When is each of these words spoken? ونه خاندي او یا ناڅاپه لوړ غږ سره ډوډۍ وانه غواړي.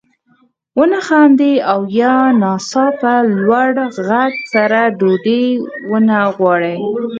ونه 0.79 0.99
خاندي 1.07 1.53
او 1.71 1.79
یا 1.99 2.15
ناڅاپه 2.41 3.13
لوړ 3.45 3.69
غږ 4.07 4.33
سره 4.53 4.79
ډوډۍ 4.99 5.45
وانه 5.89 6.19
غواړي. 6.35 6.75